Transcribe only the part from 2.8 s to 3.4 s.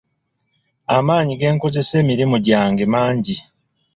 mangi.